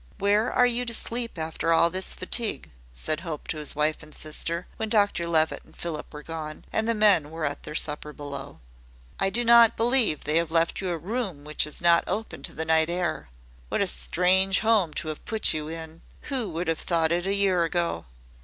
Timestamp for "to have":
14.95-15.23